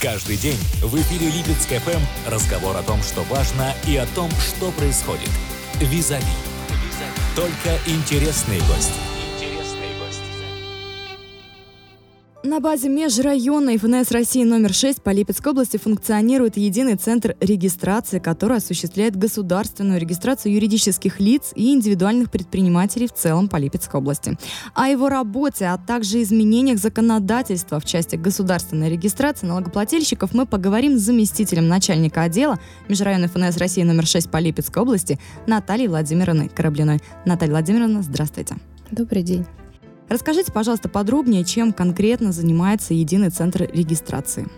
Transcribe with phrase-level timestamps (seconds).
[0.00, 4.70] Каждый день в эфире Липецк ФМ разговор о том, что важно и о том, что
[4.70, 5.30] происходит.
[5.80, 6.24] Визави.
[7.34, 9.07] Только интересные гости.
[12.44, 18.58] На базе межрайонной ФНС России номер 6 по Липецкой области функционирует единый центр регистрации, который
[18.58, 24.38] осуществляет государственную регистрацию юридических лиц и индивидуальных предпринимателей в целом по Липецкой области.
[24.72, 31.02] О его работе, а также изменениях законодательства в части государственной регистрации налогоплательщиков мы поговорим с
[31.02, 37.00] заместителем начальника отдела межрайонной ФНС России номер 6 по Липецкой области Натальей Владимировной Кораблиной.
[37.24, 38.54] Наталья Владимировна, здравствуйте.
[38.92, 39.44] Добрый день.
[40.08, 44.48] Расскажите, пожалуйста, подробнее, чем конкретно занимается единый центр регистрации.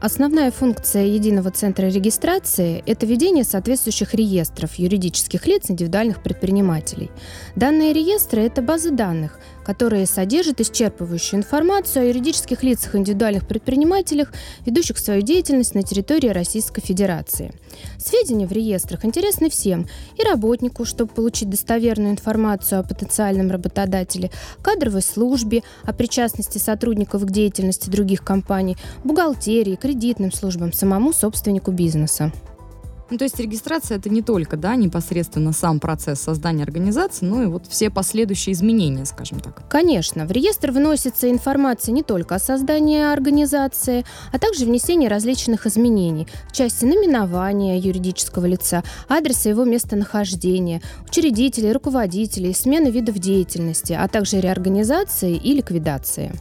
[0.00, 7.10] Основная функция единого центра регистрации– это ведение соответствующих реестров юридических лиц индивидуальных предпринимателей.
[7.54, 14.32] Данные реестры– это базы данных, которые содержат исчерпывающую информацию о юридических лицах индивидуальных предпринимателях,
[14.66, 17.52] ведущих свою деятельность на территории Российской Федерации.
[17.98, 19.86] Сведения в реестрах интересны всем–
[20.16, 24.30] и работнику, чтобы получить достоверную информацию о потенциальном работодателе,
[24.62, 32.32] кадровой службе, о причастности сотрудников к деятельности других компаний, бухгалтерии, кредитным службам, самому собственнику бизнеса.
[33.10, 37.46] Ну, то есть регистрация это не только, да, непосредственно сам процесс создания организации, но и
[37.46, 39.68] вот все последующие изменения, скажем так.
[39.68, 46.28] Конечно, в реестр вносится информация не только о создании организации, а также внесение различных изменений
[46.48, 54.40] в части наименования юридического лица, адреса его местонахождения, учредителей, руководителей, смены видов деятельности, а также
[54.40, 56.32] реорганизации и ликвидации.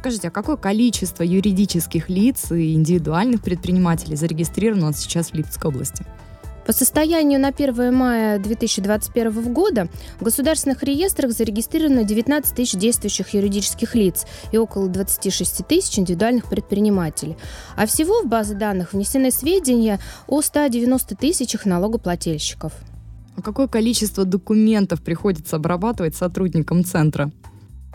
[0.00, 6.06] Скажите, а какое количество юридических лиц и индивидуальных предпринимателей зарегистрировано сейчас в Липецкой области?
[6.64, 13.94] По состоянию на 1 мая 2021 года в государственных реестрах зарегистрировано 19 тысяч действующих юридических
[13.94, 17.36] лиц и около 26 тысяч индивидуальных предпринимателей.
[17.76, 22.72] А всего в базы данных внесены сведения о 190 тысячах налогоплательщиков.
[23.36, 27.30] А какое количество документов приходится обрабатывать сотрудникам центра?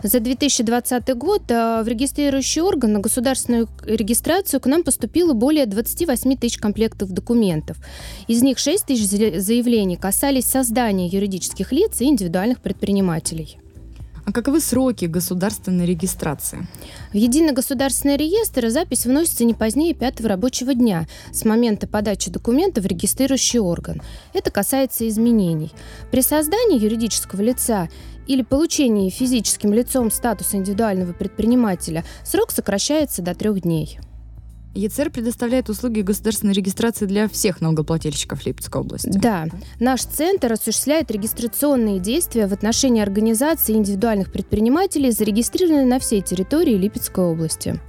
[0.02, 6.36] За 2020 год э, в регистрирующий орган на государственную регистрацию к нам поступило более 28
[6.36, 7.78] тысяч комплектов документов.
[8.28, 13.58] Из них 6 тысяч заявлений касались создания юридических лиц и индивидуальных предпринимателей.
[14.26, 16.66] А каковы сроки государственной регистрации?
[17.12, 22.80] В единый государственный реестр запись вносится не позднее пятого рабочего дня с момента подачи документа
[22.80, 24.02] в регистрирующий орган.
[24.34, 25.70] Это касается изменений.
[26.10, 27.88] При создании юридического лица
[28.26, 34.00] или получении физическим лицом статуса индивидуального предпринимателя срок сокращается до трех дней.
[34.76, 39.08] ЕЦР предоставляет услуги государственной регистрации для всех налогоплательщиков Липецкой области.
[39.08, 39.46] Да.
[39.80, 47.24] Наш центр осуществляет регистрационные действия в отношении организаций индивидуальных предпринимателей, зарегистрированных на всей территории Липецкой
[47.24, 47.80] области.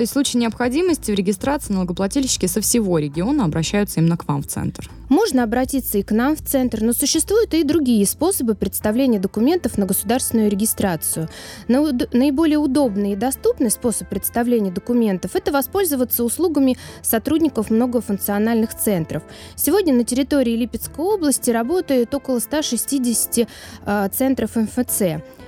[0.00, 4.42] То есть в случае необходимости в регистрации налогоплательщики со всего региона обращаются именно к вам
[4.42, 4.90] в центр.
[5.10, 9.84] Можно обратиться и к нам в центр, но существуют и другие способы представления документов на
[9.84, 11.28] государственную регистрацию.
[11.68, 19.22] Наиболее удобный и доступный способ представления документов– это воспользоваться услугами сотрудников многофункциональных центров.
[19.54, 23.48] Сегодня на территории Липецкой области работает около 160
[23.84, 25.02] э, центров МФЦ.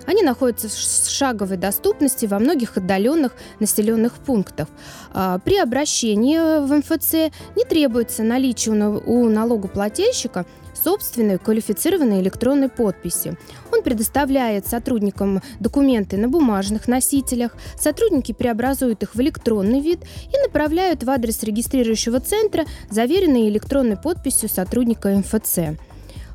[0.07, 4.69] Они находятся в шаговой доступности во многих отдаленных населенных пунктах.
[5.13, 13.37] А, при обращении в МФЦ не требуется наличие у налогоплательщика собственной квалифицированной электронной подписи.
[13.73, 20.01] Он предоставляет сотрудникам документы на бумажных носителях, сотрудники преобразуют их в электронный вид
[20.33, 25.79] и направляют в адрес регистрирующего центра, заверенные электронной подписью сотрудника МФЦ.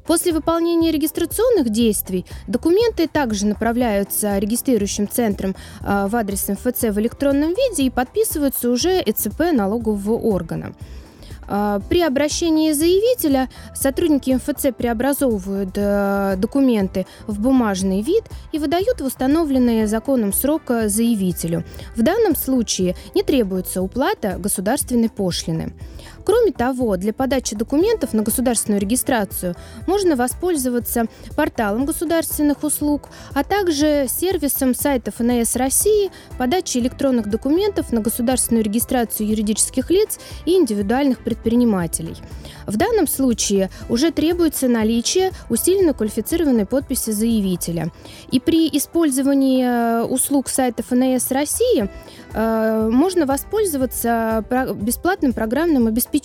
[0.07, 7.49] После выполнения регистрационных действий документы также направляются регистрирующим центром а, в адрес МФЦ в электронном
[7.49, 10.73] виде и подписываются уже ЭЦП налогового органа.
[11.49, 19.05] А, при обращении заявителя сотрудники МФЦ преобразовывают э, документы в бумажный вид и выдают в
[19.05, 21.65] установленные законом срок заявителю.
[21.95, 25.73] В данном случае не требуется уплата государственной пошлины.
[26.27, 29.55] Кроме того, для подачи документов на государственную регистрацию
[29.87, 31.05] можно воспользоваться
[31.37, 39.29] порталом государственных услуг, а также сервисом сайта ФНС России подачи электронных документов на государственную регистрацию
[39.29, 42.17] юридических лиц и индивидуальных предпринимателей.
[42.65, 47.93] В данном случае уже требуется наличие усиленно квалифицированной подписи заявителя.
[48.31, 51.89] И при использовании э, услуг сайта ФНС России
[52.33, 54.43] э, можно воспользоваться
[54.75, 56.16] бесплатным программным обеспечением,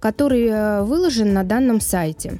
[0.00, 2.38] который э, выложен на данном сайте.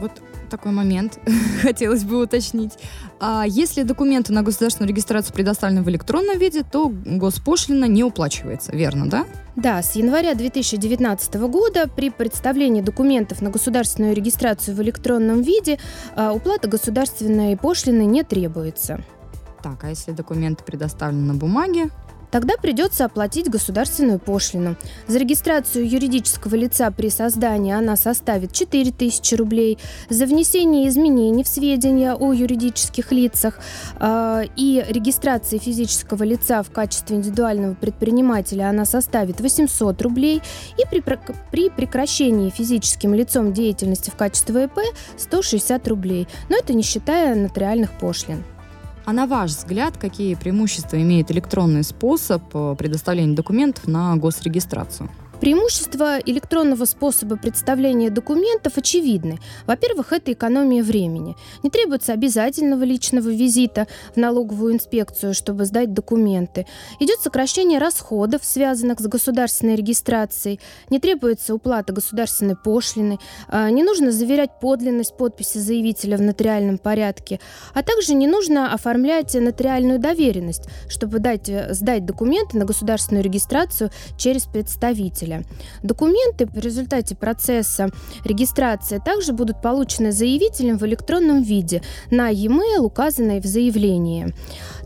[0.00, 0.12] Вот
[0.50, 1.18] такой момент
[1.62, 2.72] хотелось бы уточнить.
[3.20, 9.08] А если документы на государственную регистрацию предоставлены в электронном виде, то госпошлина не уплачивается, верно,
[9.08, 9.24] да?
[9.56, 15.78] Да, с января 2019 года при представлении документов на государственную регистрацию в электронном виде
[16.16, 19.02] а, уплата государственной пошлины не требуется.
[19.62, 21.90] Так, а если документы предоставлены на бумаге,
[22.30, 24.76] тогда придется оплатить государственную пошлину.
[25.06, 29.78] За регистрацию юридического лица при создании она составит 4000 рублей,
[30.08, 33.58] за внесение изменений в сведения о юридических лицах
[33.98, 40.42] э, и регистрации физического лица в качестве индивидуального предпринимателя она составит 800 рублей
[40.78, 41.02] и при,
[41.50, 44.78] при прекращении физическим лицом деятельности в качестве ИП
[45.16, 48.44] 160 рублей, но это не считая нотариальных пошлин.
[49.04, 55.10] А на ваш взгляд, какие преимущества имеет электронный способ э, предоставления документов на госрегистрацию?
[55.40, 59.38] Преимущества электронного способа представления документов очевидны.
[59.66, 61.34] Во-первых, это экономия времени.
[61.62, 66.66] Не требуется обязательного личного визита в налоговую инспекцию, чтобы сдать документы.
[66.98, 70.60] Идет сокращение расходов, связанных с государственной регистрацией.
[70.90, 73.18] Не требуется уплата государственной пошлины.
[73.48, 77.40] А, не нужно заверять подлинность подписи заявителя в нотариальном порядке.
[77.72, 83.90] А также не нужно оформлять нотариальную доверенность, чтобы дать, э, сдать документы на государственную регистрацию
[84.18, 85.44] через представителя пользователя.
[85.82, 87.90] Документы в результате процесса
[88.24, 94.34] регистрации также будут получены заявителем в электронном виде на e-mail, указанный в заявлении.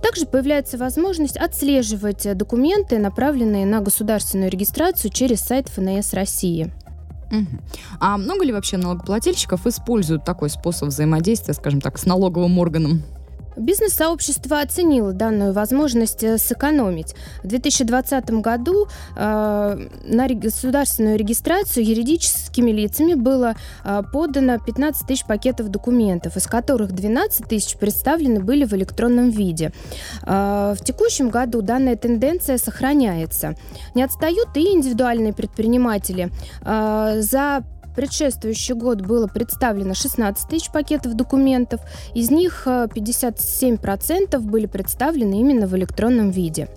[0.03, 6.73] Также появляется возможность отслеживать документы, направленные на государственную регистрацию через сайт ФНС России.
[7.99, 13.03] А много ли вообще налогоплательщиков используют такой способ взаимодействия, скажем так, с налоговым органом?
[13.57, 17.15] Бизнес-сообщество оценило данную возможность э, сэкономить.
[17.43, 23.55] В 2020 году э, на государственную регистрацию юридическими лицами было
[23.85, 29.73] э, подано 15 тысяч пакетов документов, из которых 12 тысяч представлены были в электронном виде.
[30.23, 33.55] Э, в текущем году данная тенденция сохраняется.
[33.95, 36.31] Не отстают и индивидуальные предприниматели.
[36.63, 41.81] Э, за предшествующий год было представлено 16 тысяч пакетов документов,
[42.15, 46.69] из них 57% э, были представлены именно в электронном виде.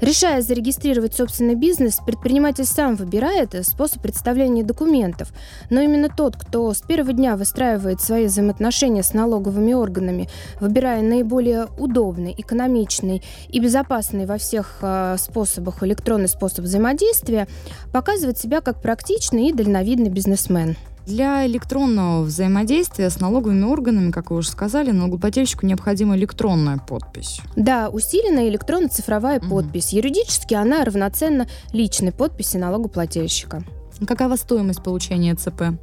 [0.00, 5.32] Решая зарегистрировать собственный бизнес, предприниматель сам выбирает способ представления документов.
[5.70, 10.28] Но именно тот, кто с первого дня выстраивает свои взаимоотношения с налоговыми органами,
[10.60, 17.48] выбирая наиболее удобный, экономичный и безопасный во всех э, способах электронный способ взаимодействия,
[17.92, 20.76] показывает себя как практичный и дальновидный бизнесмен.
[21.08, 27.40] Для электронного взаимодействия с налоговыми органами, как вы уже сказали, налогоплательщику необходима электронная подпись.
[27.56, 29.94] Да, усиленная электронно-цифровая mm подпись.
[29.94, 33.62] Юридически она равноценна личной подписи налогоплательщика.
[34.06, 35.78] Какова стоимость получения ЦП?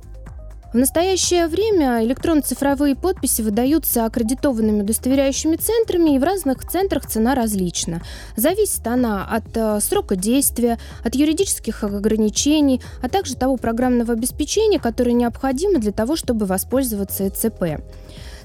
[0.76, 8.02] В настоящее время электронно-цифровые подписи выдаются аккредитованными удостоверяющими центрами, и в разных центрах цена различна.
[8.36, 15.14] Зависит она от э, срока действия, от юридических ограничений, а также того программного обеспечения, которое
[15.14, 17.82] необходимо для того, чтобы воспользоваться ЭЦП.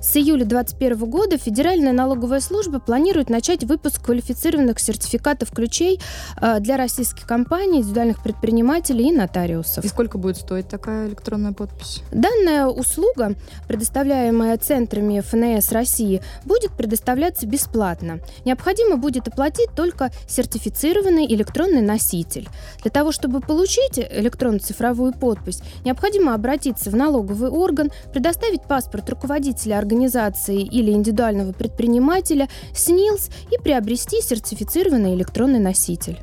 [0.02, 6.00] С июля 2021 года Федеральная налоговая служба планирует начать выпуск квалифицированных сертификатов ключей
[6.41, 9.85] э, для российских компаний, индивидуальных предпринимателей и нотариусов.
[9.85, 12.02] И сколько будет стоить такая электронная подпись?
[12.12, 13.35] Данная услуга,
[13.69, 18.20] предоставляемая центрами ФНС России, будет предоставляться бесплатно.
[18.46, 22.49] Необходимо будет оплатить только сертифицированный электронный носитель.
[22.81, 29.90] Для того, чтобы получить электронно-цифровую подпись, необходимо обратиться в налоговый орган, предоставить паспорт руководителя организации
[29.91, 36.19] организации или индивидуального предпринимателя СНИЛС и приобрести сертифицированный электронный носитель.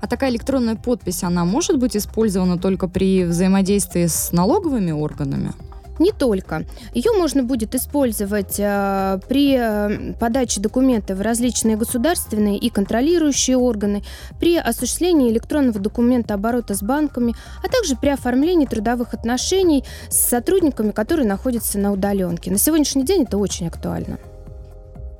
[0.00, 5.52] А такая электронная подпись, она может быть использована только при взаимодействии с налоговыми органами?
[6.00, 6.64] Не только.
[6.94, 14.02] Ее можно будет использовать э, при э, подаче документов в различные государственные и контролирующие органы,
[14.40, 20.92] при осуществлении электронного документа оборота с банками, а также при оформлении трудовых отношений с сотрудниками,
[20.92, 22.50] которые находятся на удаленке.
[22.50, 24.18] На сегодняшний день это очень актуально.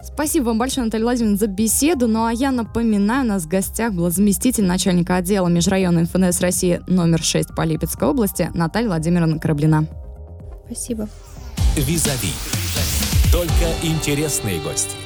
[0.02, 2.08] Спасибо вам большое, Наталья Владимировна, за беседу.
[2.08, 6.80] Ну а я напоминаю, у нас в гостях была заместитель начальника отдела межрайонной ФНС России
[6.86, 9.86] номер 6 по Липецкой области Наталья Владимировна Кораблина.
[10.70, 11.08] Спасибо.
[11.74, 12.32] Визави.
[13.32, 14.99] Только интересные гости.